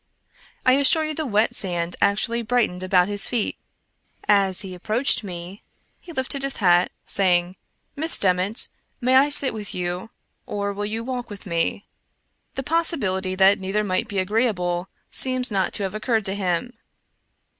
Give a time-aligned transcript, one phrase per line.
[0.65, 3.55] I assure you the wet sand actually brightened about his feet!
[4.27, 5.61] As he approached me,
[5.99, 7.55] he lifted his hat, saying:"
[7.95, 8.67] Miss Dement,
[8.99, 10.09] may I sit with you?—
[10.47, 11.85] or will you w^alk with me?"
[12.55, 16.73] The possibility that neither might be agreeable seems not to have occurred to him.